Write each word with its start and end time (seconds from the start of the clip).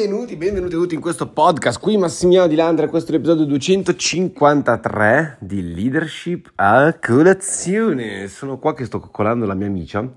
Benvenuti, 0.00 0.36
benvenuti 0.36 0.74
tutti 0.76 0.94
in 0.94 1.00
questo 1.02 1.28
podcast. 1.28 1.78
Qui 1.78 1.98
Massimiliano 1.98 2.48
Di 2.48 2.54
Landra, 2.54 2.88
questo 2.88 3.10
è 3.10 3.16
l'episodio 3.16 3.44
253 3.44 5.36
di 5.40 5.74
Leadership 5.74 6.52
a 6.54 6.96
colazione. 6.98 8.26
Sono 8.28 8.56
qua 8.58 8.72
che 8.72 8.86
sto 8.86 8.98
coccolando 8.98 9.44
la 9.44 9.52
mia 9.52 9.66
amica 9.66 10.10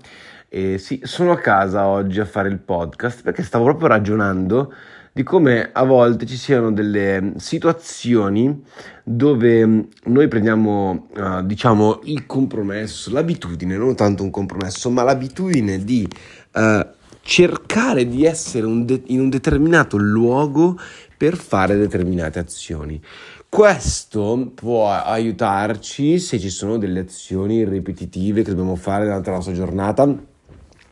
e 0.48 0.78
sì, 0.78 1.02
sono 1.04 1.32
a 1.32 1.36
casa 1.36 1.86
oggi 1.86 2.18
a 2.18 2.24
fare 2.24 2.48
il 2.48 2.60
podcast 2.60 3.22
perché 3.22 3.42
stavo 3.42 3.64
proprio 3.64 3.88
ragionando 3.88 4.72
di 5.12 5.22
come 5.22 5.68
a 5.70 5.84
volte 5.84 6.24
ci 6.24 6.38
siano 6.38 6.72
delle 6.72 7.34
situazioni 7.36 8.64
dove 9.02 9.88
noi 10.04 10.28
prendiamo, 10.28 11.08
uh, 11.14 11.44
diciamo, 11.44 12.00
il 12.04 12.24
compromesso, 12.24 13.12
l'abitudine, 13.12 13.76
non 13.76 13.94
tanto 13.94 14.22
un 14.22 14.30
compromesso, 14.30 14.88
ma 14.88 15.02
l'abitudine 15.02 15.84
di 15.84 16.08
uh, 16.54 16.86
cercare 17.24 18.06
di 18.06 18.24
essere 18.24 18.66
un 18.66 18.84
de- 18.84 19.02
in 19.06 19.20
un 19.20 19.30
determinato 19.30 19.96
luogo 19.96 20.78
per 21.16 21.36
fare 21.36 21.76
determinate 21.76 22.38
azioni. 22.38 23.00
Questo 23.48 24.52
può 24.54 24.90
aiutarci 24.90 26.18
se 26.18 26.38
ci 26.38 26.50
sono 26.50 26.76
delle 26.76 27.00
azioni 27.00 27.64
ripetitive 27.64 28.42
che 28.42 28.50
dobbiamo 28.50 28.76
fare 28.76 29.04
durante 29.04 29.30
la 29.30 29.36
nostra 29.36 29.54
giornata 29.54 30.32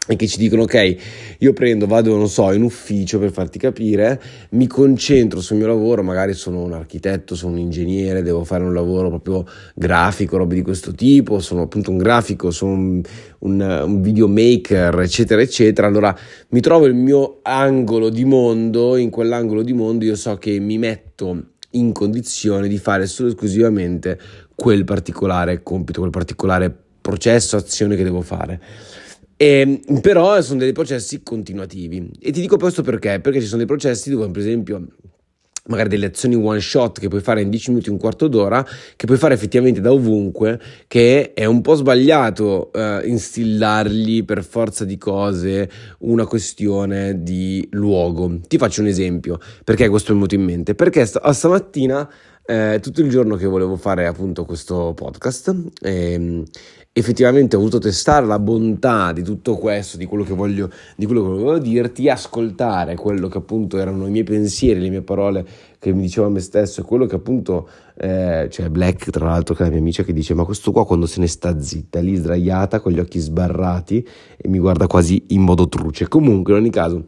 e 0.08 0.16
che 0.16 0.26
ci 0.26 0.36
dicono 0.36 0.62
ok 0.62 0.96
io 1.38 1.52
prendo 1.52 1.86
vado 1.86 2.16
non 2.16 2.28
so 2.28 2.50
in 2.50 2.62
ufficio 2.62 3.20
per 3.20 3.30
farti 3.30 3.58
capire 3.58 4.20
mi 4.50 4.66
concentro 4.66 5.40
sul 5.40 5.58
mio 5.58 5.68
lavoro 5.68 6.02
magari 6.02 6.34
sono 6.34 6.60
un 6.60 6.72
architetto 6.72 7.36
sono 7.36 7.52
un 7.52 7.58
ingegnere 7.60 8.22
devo 8.22 8.42
fare 8.42 8.64
un 8.64 8.74
lavoro 8.74 9.08
proprio 9.08 9.46
grafico 9.76 10.36
robe 10.38 10.56
di 10.56 10.62
questo 10.62 10.92
tipo 10.92 11.38
sono 11.38 11.62
appunto 11.62 11.92
un 11.92 11.98
grafico 11.98 12.50
sono 12.50 12.72
un, 12.72 13.02
un, 13.40 13.60
un 13.60 14.00
videomaker 14.00 15.00
eccetera 15.00 15.40
eccetera. 15.40 15.86
Allora 15.86 16.16
mi 16.48 16.60
trovo 16.60 16.86
il 16.86 16.94
mio 16.94 17.38
angolo 17.42 18.08
di 18.08 18.24
mondo 18.24 18.96
in 18.96 19.08
quell'angolo 19.08 19.62
di 19.62 19.72
mondo 19.72 20.04
io 20.04 20.16
so 20.16 20.36
che 20.36 20.58
mi 20.58 20.78
metto 20.78 21.44
in 21.70 21.92
condizione 21.92 22.66
di 22.66 22.78
fare 22.78 23.06
solo 23.06 23.28
esclusivamente 23.28 24.18
quel 24.56 24.82
particolare 24.82 25.62
compito 25.62 26.00
quel 26.00 26.10
particolare 26.10 26.76
processo 27.00 27.56
azione 27.56 27.94
che 27.94 28.02
devo 28.02 28.20
fare 28.20 28.60
e, 29.42 29.80
ehm, 29.88 30.00
però 30.00 30.40
sono 30.40 30.60
dei 30.60 30.72
processi 30.72 31.20
continuativi. 31.24 32.10
E 32.20 32.30
ti 32.30 32.40
dico 32.40 32.56
questo 32.56 32.82
perché? 32.82 33.18
Perché 33.18 33.40
ci 33.40 33.46
sono 33.46 33.58
dei 33.58 33.66
processi 33.66 34.08
dove, 34.08 34.30
per 34.30 34.40
esempio, 34.40 34.86
magari 35.66 35.88
delle 35.88 36.06
azioni 36.06 36.36
one 36.36 36.60
shot 36.60 37.00
che 37.00 37.08
puoi 37.08 37.20
fare 37.20 37.42
in 37.42 37.50
10 37.50 37.70
minuti, 37.70 37.90
un 37.90 37.98
quarto 37.98 38.28
d'ora, 38.28 38.64
che 38.94 39.06
puoi 39.06 39.18
fare 39.18 39.34
effettivamente 39.34 39.80
da 39.80 39.92
ovunque, 39.92 40.60
che 40.86 41.32
è 41.32 41.44
un 41.44 41.60
po' 41.60 41.74
sbagliato 41.74 42.70
uh, 42.72 43.04
instillargli 43.04 44.24
per 44.24 44.44
forza 44.44 44.84
di 44.84 44.96
cose 44.96 45.68
una 46.00 46.24
questione 46.24 47.24
di 47.24 47.66
luogo. 47.72 48.38
Ti 48.46 48.58
faccio 48.58 48.80
un 48.80 48.86
esempio, 48.86 49.40
perché 49.64 49.88
questo 49.88 50.12
è 50.12 50.14
venuto 50.14 50.36
in 50.36 50.44
mente? 50.44 50.76
Perché 50.76 51.04
st- 51.04 51.28
stamattina 51.30 52.08
eh, 52.44 52.78
tutto 52.82 53.00
il 53.00 53.08
giorno 53.08 53.36
che 53.36 53.46
volevo 53.46 53.76
fare 53.76 54.06
appunto 54.06 54.44
questo 54.44 54.92
podcast 54.94 55.54
ehm, 55.80 56.44
effettivamente 56.92 57.56
ho 57.56 57.58
voluto 57.60 57.78
testare 57.78 58.26
la 58.26 58.38
bontà 58.38 59.12
di 59.12 59.22
tutto 59.22 59.56
questo, 59.56 59.96
di 59.96 60.04
quello 60.04 60.24
che 60.24 60.34
voglio, 60.34 60.70
di 60.94 61.06
quello 61.06 61.22
che 61.22 61.28
volevo 61.28 61.58
dirti, 61.58 62.08
ascoltare 62.08 62.96
quello 62.96 63.28
che 63.28 63.38
appunto 63.38 63.78
erano 63.78 64.06
i 64.06 64.10
miei 64.10 64.24
pensieri, 64.24 64.80
le 64.80 64.90
mie 64.90 65.02
parole 65.02 65.46
che 65.78 65.92
mi 65.92 66.02
dicevo 66.02 66.26
a 66.26 66.30
me 66.30 66.40
stesso, 66.40 66.82
e 66.82 66.84
quello 66.84 67.06
che 67.06 67.14
appunto, 67.14 67.68
eh, 67.96 68.46
cioè 68.50 68.68
Black 68.68 69.10
tra 69.10 69.26
l'altro 69.26 69.54
che 69.54 69.62
è 69.62 69.64
la 69.64 69.70
mia 69.70 69.80
amica 69.80 70.02
che 70.02 70.12
dice 70.12 70.34
ma 70.34 70.44
questo 70.44 70.70
qua 70.70 70.84
quando 70.84 71.06
se 71.06 71.20
ne 71.20 71.28
sta 71.28 71.58
zitta, 71.58 72.00
lì 72.00 72.14
sdraiata 72.16 72.80
con 72.80 72.92
gli 72.92 72.98
occhi 72.98 73.18
sbarrati 73.18 74.06
e 74.36 74.48
mi 74.48 74.58
guarda 74.58 74.86
quasi 74.86 75.24
in 75.28 75.40
modo 75.42 75.68
truce, 75.68 76.08
comunque 76.08 76.52
in 76.52 76.58
ogni 76.58 76.70
caso 76.70 77.04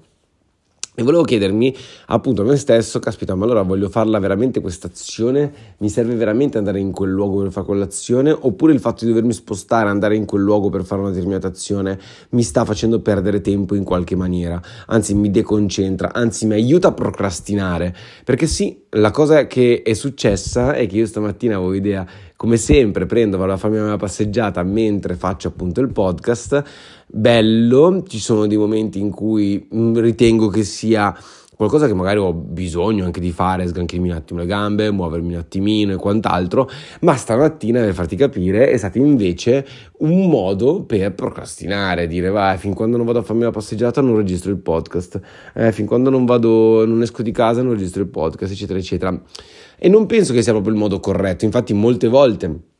e 0.97 1.03
volevo 1.03 1.25
chiedermi 1.25 1.75
appunto 2.07 2.43
a 2.43 2.45
me 2.45 2.55
stesso, 2.57 3.01
caspita, 3.01 3.35
ma 3.35 3.45
allora 3.45 3.63
voglio 3.63 3.89
farla 3.89 4.21
veramente 4.21 4.61
questa 4.61 4.87
azione? 4.87 5.53
Mi 5.79 5.89
serve 5.89 6.15
veramente 6.15 6.57
andare 6.57 6.79
in 6.79 6.93
quel 6.93 7.11
luogo 7.11 7.43
per 7.43 7.51
fare 7.51 7.67
quell'azione? 7.67 8.31
Oppure 8.31 8.73
il 8.73 8.79
fatto 8.79 9.05
di 9.05 9.11
dovermi 9.11 9.33
spostare, 9.33 9.89
andare 9.89 10.15
in 10.15 10.25
quel 10.25 10.43
luogo 10.43 10.71
per 10.71 10.85
fare 10.85 11.01
una 11.01 11.11
determinata 11.11 11.49
azione 11.49 11.99
mi 12.31 12.45
sta 12.45 12.65
facendo 12.65 13.01
perdere 13.01 13.41
tempo 13.41 13.75
in 13.75 13.83
qualche 13.83 14.15
maniera? 14.15 14.63
Anzi, 14.87 15.15
mi 15.15 15.33
deconcentra, 15.33 16.13
anzi, 16.13 16.47
mi 16.47 16.55
aiuta 16.55 16.89
a 16.89 16.93
procrastinare. 16.93 17.93
Perché 18.23 18.47
sì, 18.47 18.85
la 18.91 19.11
cosa 19.11 19.49
che 19.49 19.83
è 19.83 19.95
successa 19.95 20.75
è 20.75 20.87
che 20.87 20.97
io 20.97 21.07
stamattina 21.07 21.57
avevo 21.57 21.75
idea 21.75 22.07
come 22.45 22.59
sempre 22.59 23.07
prendo, 23.07 23.39
vado 23.39 23.53
a 23.53 23.57
farmi 23.57 23.79
una 23.79 23.97
passeggiata 23.97 24.63
mentre 24.63 25.15
faccio 25.15 25.49
appunto 25.49 25.81
il 25.81 25.91
podcast, 25.91 26.63
bello, 27.07 28.05
ci 28.07 28.19
sono 28.19 28.47
dei 28.47 28.59
momenti 28.59 29.01
in 29.01 29.09
cui 29.09 29.67
mm, 29.75 29.97
ritengo 29.97 30.49
che 30.49 30.63
sia 30.63 31.17
qualcosa 31.57 31.87
che 31.87 31.95
magari 31.95 32.19
ho 32.19 32.33
bisogno 32.33 33.05
anche 33.05 33.21
di 33.21 33.31
fare, 33.31 33.67
sgranchirmi 33.67 34.11
un 34.11 34.17
attimo 34.17 34.41
le 34.41 34.47
gambe, 34.47 34.91
muovermi 34.91 35.35
un 35.35 35.39
attimino 35.39 35.93
e 35.93 35.97
quant'altro, 35.97 36.69
ma 37.01 37.17
stamattina 37.17 37.81
per 37.81 37.95
farti 37.95 38.17
capire 38.17 38.71
è 38.71 38.77
stato 38.77 38.99
invece 38.99 39.67
un 39.99 40.29
modo 40.29 40.83
per 40.83 41.15
procrastinare, 41.15 42.07
dire 42.07 42.31
vai, 42.31 42.59
fin 42.59 42.75
quando 42.75 42.97
non 42.97 43.07
vado 43.07 43.21
a 43.21 43.23
farmi 43.23 43.43
la 43.43 43.51
passeggiata 43.51 44.01
non 44.01 44.17
registro 44.17 44.51
il 44.51 44.59
podcast, 44.59 45.21
eh, 45.55 45.73
fin 45.73 45.87
quando 45.87 46.11
non 46.11 46.25
vado, 46.25 46.85
non 46.87 47.03
esco 47.03 47.23
di 47.23 47.33
casa 47.33 47.63
non 47.63 47.73
registro 47.73 48.03
il 48.03 48.09
podcast, 48.09 48.53
eccetera, 48.53 48.79
eccetera. 48.79 49.23
E 49.79 49.89
non 49.89 50.07
penso 50.07 50.33
che 50.33 50.43
sia 50.43 50.53
proprio 50.53 50.73
il 50.73 50.79
modo 50.79 51.01
corretto, 51.01 51.45
infatti 51.45 51.73
molte 51.73 52.09
volte 52.09 52.73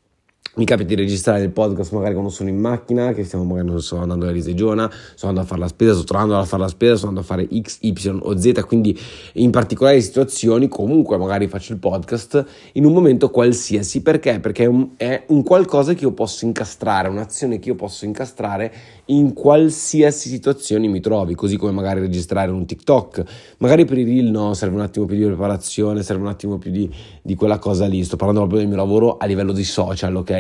mi 0.57 0.65
capita 0.65 0.87
di 0.87 0.95
registrare 0.95 1.43
il 1.43 1.51
podcast 1.51 1.91
magari 1.93 2.13
quando 2.13 2.31
sono 2.31 2.49
in 2.49 2.59
macchina, 2.59 3.13
che 3.13 3.25
stiamo 3.25 3.45
magari 3.45 3.67
non 3.67 3.83
so, 3.83 3.97
andando 3.97 4.25
alla 4.25 4.33
risegiona, 4.33 4.89
sto 5.15 5.27
andando 5.27 5.41
a 5.41 5.45
fare 5.45 5.61
la 5.61 5.69
spesa, 5.69 5.95
sto 5.95 6.05
tornando 6.05 6.39
a 6.39 6.45
fare 6.45 6.63
la 6.63 6.69
spesa, 6.69 6.97
sto 6.97 7.09
andando 7.09 7.27
a 7.29 7.35
fare 7.35 7.49
X, 7.61 7.79
Y 7.81 7.93
o 8.21 8.39
Z, 8.39 8.65
quindi 8.65 8.97
in 9.35 9.51
particolari 9.51 10.01
situazioni 10.01 10.69
comunque 10.69 11.17
magari 11.17 11.49
faccio 11.49 11.73
il 11.73 11.81
podcast 11.81 12.45
in 12.75 12.85
un 12.85 12.93
momento 12.93 13.31
qualsiasi, 13.31 14.01
perché? 14.03 14.39
Perché 14.39 14.65
è 14.65 14.67
un, 14.67 14.91
è 14.97 15.25
un 15.29 15.43
qualcosa 15.43 15.93
che 15.93 16.05
io 16.05 16.13
posso 16.13 16.45
incastrare, 16.45 17.09
un'azione 17.09 17.59
che 17.59 17.71
io 17.71 17.75
posso 17.75 18.05
incastrare 18.05 18.73
in 19.07 19.33
qualsiasi 19.33 20.29
situazione 20.29 20.87
mi 20.87 21.01
trovi, 21.01 21.35
così 21.35 21.57
come 21.57 21.73
magari 21.73 21.99
registrare 21.99 22.53
un 22.53 22.65
TikTok, 22.65 23.25
magari 23.59 23.85
per 23.85 23.99
i 23.99 24.05
reel 24.05 24.31
no, 24.31 24.55
serve 24.55 24.77
un 24.77 24.83
attimo 24.83 25.05
più 25.05 25.17
di 25.17 25.25
preparazione, 25.25 26.05
serve 26.05 26.23
un 26.23 26.29
attimo 26.29 26.59
più 26.59 26.71
di, 26.71 26.89
di 27.23 27.35
quella 27.35 27.59
cosa 27.59 27.87
lì, 27.87 28.05
sto 28.05 28.15
parlando 28.15 28.43
proprio 28.43 28.61
del 28.61 28.73
mio 28.73 28.83
lavoro 28.83 29.17
a 29.17 29.27
livello 29.27 29.51
di 29.51 29.65
social, 29.65 30.15
ok? 30.15 30.34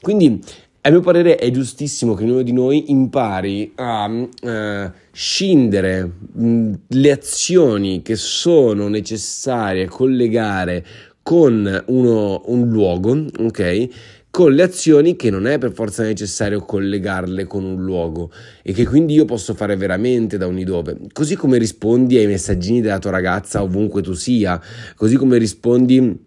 Quindi 0.00 0.40
a 0.86 0.90
mio 0.90 1.00
parere 1.00 1.34
è 1.34 1.50
giustissimo 1.50 2.14
che 2.14 2.22
ognuno 2.22 2.42
di 2.42 2.52
noi 2.52 2.92
impari 2.92 3.72
a 3.74 4.08
uh, 4.08 4.92
scindere 5.10 6.08
mh, 6.32 6.72
le 6.86 7.10
azioni 7.10 8.02
che 8.02 8.14
sono 8.14 8.86
necessarie 8.86 9.86
a 9.86 9.88
collegare 9.88 10.86
con 11.24 11.84
uno, 11.86 12.42
un 12.46 12.68
luogo, 12.68 13.26
ok? 13.36 13.88
Con 14.30 14.52
le 14.52 14.62
azioni 14.62 15.16
che 15.16 15.28
non 15.28 15.48
è 15.48 15.58
per 15.58 15.72
forza 15.72 16.04
necessario 16.04 16.60
collegarle 16.60 17.46
con 17.46 17.64
un 17.64 17.82
luogo 17.82 18.30
e 18.62 18.72
che 18.72 18.86
quindi 18.86 19.14
io 19.14 19.24
posso 19.24 19.54
fare 19.54 19.74
veramente 19.74 20.36
da 20.36 20.46
ogni 20.46 20.62
dove. 20.62 20.96
Così 21.12 21.34
come 21.34 21.58
rispondi 21.58 22.16
ai 22.16 22.28
messaggini 22.28 22.80
della 22.80 23.00
tua 23.00 23.10
ragazza 23.10 23.60
ovunque 23.60 24.02
tu 24.02 24.12
sia, 24.12 24.60
così 24.94 25.16
come 25.16 25.36
rispondi 25.36 26.25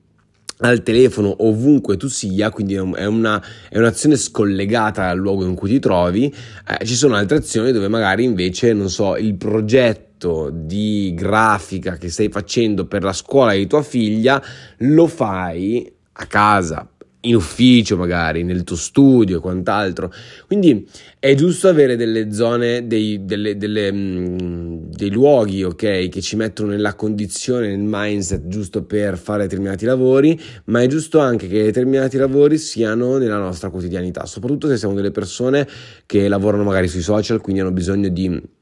al 0.61 0.83
telefono 0.83 1.35
ovunque 1.45 1.97
tu 1.97 2.07
sia, 2.07 2.49
quindi 2.49 2.73
è, 2.73 2.79
una, 3.05 3.41
è 3.69 3.77
un'azione 3.77 4.17
scollegata 4.17 5.07
dal 5.07 5.17
luogo 5.17 5.45
in 5.45 5.55
cui 5.55 5.69
ti 5.69 5.79
trovi, 5.79 6.33
eh, 6.67 6.85
ci 6.85 6.95
sono 6.95 7.15
altre 7.15 7.37
azioni 7.37 7.71
dove 7.71 7.87
magari 7.87 8.23
invece, 8.23 8.73
non 8.73 8.89
so, 8.89 9.15
il 9.15 9.35
progetto 9.35 10.51
di 10.53 11.13
grafica 11.15 11.95
che 11.95 12.09
stai 12.09 12.29
facendo 12.29 12.85
per 12.85 13.03
la 13.03 13.13
scuola 13.13 13.53
di 13.53 13.67
tua 13.67 13.83
figlia 13.83 14.43
lo 14.79 15.07
fai 15.07 15.89
a 16.11 16.25
casa 16.25 16.89
in 17.21 17.35
ufficio 17.35 17.97
magari, 17.97 18.43
nel 18.43 18.63
tuo 18.63 18.75
studio 18.75 19.37
e 19.37 19.41
quant'altro. 19.41 20.11
Quindi 20.45 20.87
è 21.19 21.33
giusto 21.35 21.67
avere 21.67 21.95
delle 21.95 22.31
zone, 22.31 22.87
dei, 22.87 23.25
delle, 23.25 23.57
delle, 23.57 23.91
mm, 23.91 24.58
dei 24.89 25.11
luoghi, 25.11 25.63
ok, 25.63 26.09
che 26.09 26.21
ci 26.21 26.35
mettono 26.35 26.71
nella 26.71 26.95
condizione, 26.95 27.67
nel 27.69 27.85
mindset 27.85 28.47
giusto 28.47 28.83
per 28.83 29.17
fare 29.17 29.43
determinati 29.43 29.85
lavori, 29.85 30.39
ma 30.65 30.81
è 30.81 30.87
giusto 30.87 31.19
anche 31.19 31.47
che 31.47 31.63
determinati 31.63 32.17
lavori 32.17 32.57
siano 32.57 33.17
nella 33.17 33.37
nostra 33.37 33.69
quotidianità, 33.69 34.25
soprattutto 34.25 34.67
se 34.67 34.77
siamo 34.77 34.93
delle 34.93 35.11
persone 35.11 35.67
che 36.05 36.27
lavorano 36.27 36.63
magari 36.63 36.87
sui 36.87 37.01
social, 37.01 37.41
quindi 37.41 37.61
hanno 37.61 37.71
bisogno 37.71 38.09
di 38.09 38.57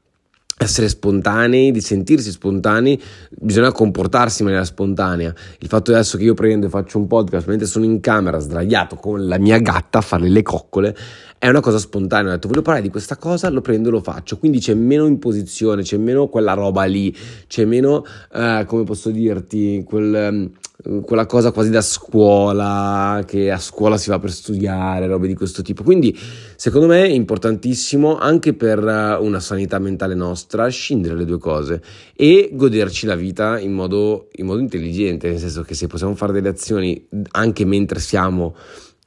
essere 0.58 0.88
spontanei, 0.88 1.70
di 1.70 1.80
sentirsi 1.80 2.30
spontanei, 2.30 3.00
bisogna 3.30 3.72
comportarsi 3.72 4.40
in 4.40 4.46
maniera 4.46 4.66
spontanea. 4.66 5.32
Il 5.60 5.68
fatto 5.68 5.92
adesso 5.92 6.18
che 6.18 6.24
io 6.24 6.34
prendo 6.34 6.66
e 6.66 6.68
faccio 6.68 6.98
un 6.98 7.06
podcast 7.06 7.46
mentre 7.46 7.66
sono 7.66 7.84
in 7.84 8.00
camera 8.00 8.38
sdraiato 8.38 8.96
con 8.96 9.26
la 9.26 9.38
mia 9.38 9.58
gatta 9.58 9.98
a 9.98 10.02
fare 10.02 10.28
le 10.28 10.42
coccole 10.42 10.96
è 11.38 11.48
una 11.48 11.60
cosa 11.60 11.78
spontanea. 11.78 12.32
Ho 12.32 12.34
detto 12.34 12.48
voglio 12.48 12.62
parlare 12.62 12.84
di 12.84 12.90
questa 12.90 13.16
cosa, 13.16 13.48
lo 13.48 13.60
prendo 13.60 13.88
e 13.88 13.92
lo 13.92 14.02
faccio. 14.02 14.38
Quindi 14.38 14.58
c'è 14.58 14.74
meno 14.74 15.06
imposizione, 15.06 15.82
c'è 15.82 15.96
meno 15.96 16.26
quella 16.26 16.54
roba 16.54 16.84
lì, 16.84 17.16
c'è 17.46 17.64
meno, 17.64 18.04
eh, 18.32 18.64
come 18.66 18.84
posso 18.84 19.10
dirti, 19.10 19.84
quel. 19.86 20.50
Quella 20.80 21.26
cosa 21.26 21.50
quasi 21.50 21.70
da 21.70 21.80
scuola, 21.80 23.24
che 23.26 23.50
a 23.50 23.58
scuola 23.58 23.98
si 23.98 24.10
va 24.10 24.20
per 24.20 24.30
studiare, 24.30 25.08
robe 25.08 25.26
di 25.26 25.34
questo 25.34 25.60
tipo. 25.60 25.82
Quindi, 25.82 26.16
secondo 26.54 26.86
me 26.86 27.02
è 27.02 27.08
importantissimo 27.08 28.16
anche 28.16 28.54
per 28.54 28.78
una 29.20 29.40
sanità 29.40 29.80
mentale 29.80 30.14
nostra 30.14 30.68
scindere 30.68 31.16
le 31.16 31.24
due 31.24 31.38
cose 31.38 31.82
e 32.14 32.50
goderci 32.52 33.06
la 33.06 33.16
vita 33.16 33.58
in 33.58 33.72
modo, 33.72 34.28
in 34.36 34.46
modo 34.46 34.60
intelligente, 34.60 35.28
nel 35.28 35.40
senso 35.40 35.62
che 35.62 35.74
se 35.74 35.88
possiamo 35.88 36.14
fare 36.14 36.32
delle 36.32 36.50
azioni 36.50 37.08
anche 37.32 37.64
mentre 37.64 37.98
siamo 37.98 38.54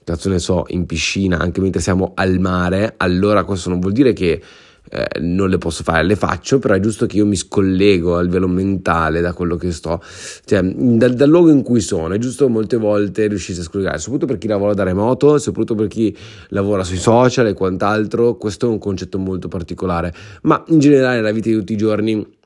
cazzo 0.03 0.27
ne 0.27 0.39
so, 0.39 0.65
in 0.69 0.85
piscina, 0.85 1.37
anche 1.37 1.61
mentre 1.61 1.79
siamo 1.79 2.11
al 2.15 2.39
mare, 2.39 2.95
allora 2.97 3.45
questo 3.45 3.69
non 3.69 3.79
vuol 3.79 3.93
dire 3.93 4.11
che 4.11 4.41
eh, 4.89 5.19
non 5.21 5.49
le 5.49 5.57
posso 5.57 5.83
fare, 5.83 6.03
le 6.03 6.15
faccio, 6.15 6.59
però 6.59 6.73
è 6.73 6.79
giusto 6.79 7.05
che 7.05 7.17
io 7.17 7.25
mi 7.25 7.35
scollego 7.35 8.17
a 8.17 8.21
livello 8.21 8.47
mentale 8.47 9.21
da 9.21 9.33
quello 9.33 9.55
che 9.55 9.71
sto, 9.71 10.01
cioè 10.45 10.61
dal, 10.61 11.13
dal 11.13 11.29
luogo 11.29 11.49
in 11.49 11.63
cui 11.63 11.79
sono, 11.79 12.13
è 12.13 12.17
giusto 12.17 12.49
molte 12.49 12.75
volte 12.75 13.27
riuscire 13.27 13.61
a 13.61 13.63
scollegare, 13.63 13.99
soprattutto 13.99 14.31
per 14.31 14.37
chi 14.37 14.47
lavora 14.47 14.73
da 14.73 14.83
remoto, 14.83 15.37
soprattutto 15.37 15.75
per 15.75 15.87
chi 15.87 16.15
lavora 16.49 16.83
sui 16.83 16.97
social 16.97 17.47
e 17.47 17.53
quant'altro, 17.53 18.35
questo 18.35 18.67
è 18.67 18.69
un 18.69 18.79
concetto 18.79 19.17
molto 19.17 19.47
particolare, 19.47 20.13
ma 20.43 20.61
in 20.67 20.79
generale 20.79 21.15
nella 21.17 21.31
vita 21.31 21.49
di 21.49 21.55
tutti 21.55 21.73
i 21.73 21.77
giorni 21.77 22.39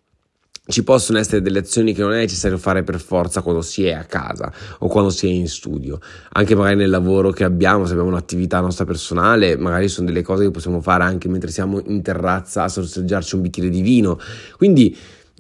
ci 0.68 0.84
possono 0.84 1.20
essere 1.20 1.42
delle 1.42 1.60
azioni 1.60 1.94
che 1.94 2.02
non 2.02 2.14
è 2.14 2.18
necessario 2.18 2.58
fare 2.58 2.84
per 2.84 3.00
forza 3.00 3.42
quando 3.42 3.62
si 3.62 3.86
è 3.86 3.94
a 3.94 4.04
casa 4.04 4.52
o 4.80 4.88
quando 4.88 5.12
si 5.12 5.28
è 5.28 5.30
in 5.30 5.48
studio, 5.48 6.00
anche 6.32 6.56
magari 6.56 6.76
nel 6.76 6.90
lavoro 6.90 7.32
che 7.32 7.44
abbiamo, 7.44 7.86
se 7.86 7.92
abbiamo 7.92 8.10
un'attività 8.10 8.60
nostra 8.62 8.86
personale, 8.86 9.58
magari 9.58 9.88
sono 9.88 10.08
delle 10.08 10.24
cose 10.24 10.46
che 10.46 10.52
possiamo 10.52 10.82
fare 10.82 11.04
anche 11.04 11.28
mentre 11.28 11.52
siamo 11.52 11.82
in 11.86 12.02
terrazza 12.02 12.64
a 12.64 12.68
sorseggiarci 12.68 13.36
un 13.36 13.42
bicchiere 13.42 13.70
di 13.70 13.82
vino. 13.82 14.20
Quindi 14.58 14.96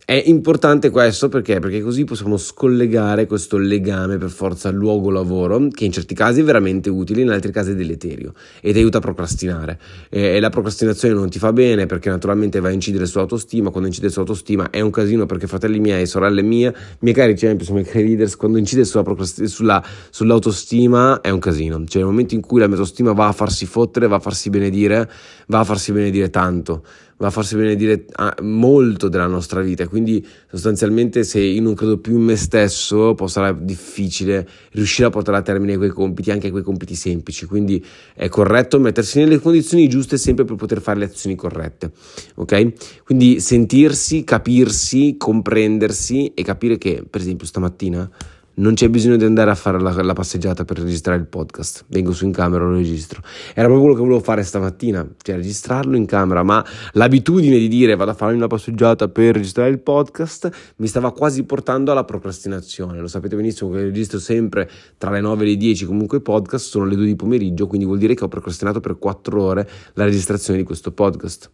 è 0.05 0.21
importante 0.27 0.91
questo 0.91 1.29
perché? 1.29 1.57
Perché 1.57 1.81
così 1.81 2.03
possiamo 2.03 2.37
scollegare 2.37 3.25
questo 3.25 3.57
legame 3.57 4.17
per 4.17 4.29
forza 4.29 4.69
luogo-lavoro, 4.69 5.67
che 5.69 5.83
in 5.85 5.91
certi 5.91 6.13
casi 6.13 6.41
è 6.41 6.43
veramente 6.43 6.91
utile, 6.91 7.21
in 7.21 7.31
altri 7.31 7.51
casi 7.51 7.71
è 7.71 7.73
deleterio 7.73 8.33
e 8.61 8.71
ti 8.71 8.77
aiuta 8.77 8.99
a 8.99 9.01
procrastinare. 9.01 9.79
E 10.09 10.39
la 10.39 10.51
procrastinazione 10.51 11.15
non 11.15 11.27
ti 11.31 11.39
fa 11.39 11.51
bene 11.51 11.87
perché 11.87 12.09
naturalmente 12.09 12.59
va 12.59 12.67
a 12.67 12.71
incidere 12.71 13.07
sull'autostima, 13.07 13.71
quando 13.71 13.87
incide 13.87 14.09
sull'autostima 14.09 14.69
è 14.69 14.79
un 14.79 14.91
casino 14.91 15.25
perché 15.25 15.47
fratelli 15.47 15.79
miei, 15.79 16.05
sorelle 16.05 16.43
mie, 16.43 16.71
miei 16.99 17.15
cari 17.15 17.33
champions, 17.33 17.69
miei 17.69 17.85
cari 17.85 18.03
leaders, 18.03 18.35
quando 18.35 18.59
incide 18.59 18.85
sulla 18.85 19.03
sulla, 19.47 19.83
sull'autostima 20.11 21.21
è 21.21 21.31
un 21.31 21.39
casino. 21.39 21.83
Cioè 21.83 22.03
nel 22.03 22.11
momento 22.11 22.35
in 22.35 22.41
cui 22.41 22.59
la 22.59 22.67
mia 22.67 22.75
autostima 22.75 23.13
va 23.13 23.27
a 23.27 23.31
farsi 23.31 23.65
fottere, 23.65 24.05
va 24.05 24.17
a 24.17 24.19
farsi 24.19 24.51
benedire, 24.51 25.09
va 25.47 25.61
a 25.61 25.63
farsi 25.63 25.91
benedire 25.91 26.29
tanto 26.29 26.83
va 27.17 27.27
a 27.27 27.29
farsi 27.29 27.55
benedire 27.55 28.05
molto 28.41 29.07
della 29.07 29.27
nostra 29.27 29.61
vita. 29.61 29.87
Quindi, 29.87 30.25
sostanzialmente, 30.49 31.23
se 31.23 31.39
io 31.39 31.61
non 31.61 31.73
credo 31.73 31.97
più 31.97 32.17
in 32.17 32.23
me 32.23 32.35
stesso, 32.35 33.13
può 33.15 33.27
sarà 33.27 33.53
difficile 33.53 34.47
riuscire 34.71 35.07
a 35.07 35.11
portare 35.11 35.37
a 35.37 35.41
termine 35.41 35.77
quei 35.77 35.89
compiti, 35.89 36.31
anche 36.31 36.51
quei 36.51 36.63
compiti 36.63 36.95
semplici. 36.95 37.45
Quindi 37.45 37.83
è 38.13 38.27
corretto 38.27 38.79
mettersi 38.79 39.19
nelle 39.19 39.39
condizioni 39.39 39.87
giuste 39.87 40.17
sempre 40.17 40.43
per 40.45 40.55
poter 40.55 40.81
fare 40.81 40.99
le 40.99 41.05
azioni 41.05 41.35
corrette. 41.35 41.91
Ok? 42.35 43.03
Quindi 43.03 43.39
sentirsi, 43.39 44.23
capirsi, 44.23 45.15
comprendersi 45.17 46.33
e 46.33 46.43
capire 46.43 46.77
che, 46.77 47.03
per 47.09 47.21
esempio, 47.21 47.47
stamattina 47.47 48.09
non 48.55 48.73
c'è 48.73 48.87
bisogno 48.89 49.17
di 49.17 49.25
andare 49.25 49.51
a 49.51 49.55
fare 49.55 49.79
la, 49.79 49.91
la, 50.01 50.13
passeggiata 50.13 50.63
per 50.63 50.79
registrare 50.79 51.19
il 51.19 51.27
podcast. 51.27 51.85
Vengo 51.87 52.11
su 52.13 52.25
in 52.25 52.31
camera 52.31 52.63
e 52.63 52.67
lo 52.67 52.73
registro. 52.73 53.21
Era 53.53 53.67
proprio 53.67 53.79
quello 53.79 53.95
che 53.95 54.01
volevo 54.01 54.19
fare 54.19 54.43
stamattina, 54.43 55.05
cioè 55.21 55.35
registrarlo 55.35 55.95
in 55.95 56.05
camera, 56.05 56.43
ma 56.43 56.63
l'abitudine 56.93 57.57
di 57.57 57.67
dire 57.67 57.95
vado 57.95 58.11
a 58.11 58.13
farmi 58.13 58.35
una 58.37 58.47
passeggiata 58.47 59.09
per 59.09 59.35
registrare 59.35 59.69
il 59.69 59.79
podcast 59.79 60.73
mi 60.77 60.87
stava 60.87 61.11
quasi 61.11 61.43
portando 61.43 61.91
alla 61.91 62.05
procrastinazione. 62.05 62.99
Lo 62.99 63.07
sapete 63.07 63.35
benissimo 63.35 63.71
che 63.71 63.81
registro 63.81 64.19
sempre 64.19 64.69
tra 64.97 65.11
le 65.11 65.21
9 65.21 65.43
e 65.43 65.47
le 65.47 65.57
10 65.57 65.85
comunque 65.85 66.21
podcast, 66.21 66.67
sono 66.67 66.85
le 66.85 66.95
2 66.95 67.05
di 67.05 67.15
pomeriggio, 67.15 67.67
quindi 67.67 67.85
vuol 67.85 67.97
dire 67.97 68.13
che 68.13 68.23
ho 68.23 68.29
procrastinato 68.29 68.79
per 68.79 68.97
4 68.97 69.41
ore 69.41 69.69
la 69.93 70.05
registrazione 70.05 70.59
di 70.59 70.65
questo 70.65 70.91
podcast, 70.91 71.51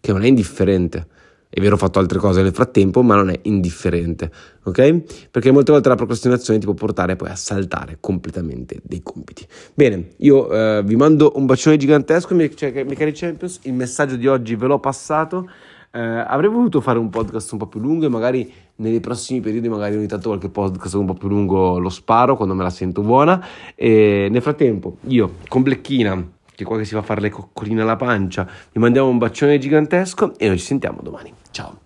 che 0.00 0.12
non 0.12 0.22
è 0.22 0.26
indifferente. 0.26 1.06
È 1.54 1.60
vero, 1.60 1.76
ho 1.76 1.78
fatto 1.78 2.00
altre 2.00 2.18
cose 2.18 2.42
nel 2.42 2.52
frattempo, 2.52 3.00
ma 3.04 3.14
non 3.14 3.30
è 3.30 3.38
indifferente, 3.42 4.28
ok? 4.64 5.28
Perché 5.30 5.52
molte 5.52 5.70
volte 5.70 5.88
la 5.88 5.94
procrastinazione 5.94 6.58
ti 6.58 6.64
può 6.64 6.74
portare 6.74 7.14
poi 7.14 7.28
a 7.28 7.36
saltare 7.36 7.98
completamente 8.00 8.80
dei 8.82 9.02
compiti. 9.04 9.46
Bene, 9.72 10.14
io 10.16 10.50
eh, 10.50 10.82
vi 10.82 10.96
mando 10.96 11.34
un 11.36 11.46
bacione 11.46 11.76
gigantesco, 11.76 12.34
miei, 12.34 12.56
cioè, 12.56 12.72
miei 12.72 12.96
cari 12.96 13.12
Champions. 13.12 13.60
Il 13.62 13.72
messaggio 13.74 14.16
di 14.16 14.26
oggi 14.26 14.56
ve 14.56 14.66
l'ho 14.66 14.80
passato. 14.80 15.48
Eh, 15.92 16.00
avrei 16.00 16.50
voluto 16.50 16.80
fare 16.80 16.98
un 16.98 17.08
podcast 17.08 17.52
un 17.52 17.58
po' 17.58 17.68
più 17.68 17.78
lungo 17.78 18.06
e 18.06 18.08
magari 18.08 18.52
nei 18.76 18.98
prossimi 18.98 19.38
periodi, 19.38 19.68
magari 19.68 19.94
ogni 19.94 20.08
tanto 20.08 20.30
qualche 20.30 20.48
podcast 20.48 20.94
un 20.94 21.06
po' 21.06 21.14
più 21.14 21.28
lungo 21.28 21.78
lo 21.78 21.88
sparo 21.88 22.34
quando 22.34 22.54
me 22.56 22.64
la 22.64 22.70
sento 22.70 23.00
buona. 23.00 23.40
E 23.76 24.26
nel 24.28 24.42
frattempo, 24.42 24.96
io 25.02 25.34
con 25.46 25.62
Blecchina 25.62 26.20
che 26.54 26.64
qua 26.64 26.78
che 26.78 26.84
si 26.84 26.94
va 26.94 27.00
a 27.00 27.04
fare 27.04 27.20
le 27.20 27.30
coccoline 27.30 27.82
alla 27.82 27.96
pancia. 27.96 28.48
Vi 28.72 28.80
mandiamo 28.80 29.08
un 29.08 29.18
bacione 29.18 29.58
gigantesco 29.58 30.38
e 30.38 30.48
noi 30.48 30.58
ci 30.58 30.66
sentiamo 30.66 31.00
domani. 31.02 31.32
Ciao. 31.50 31.83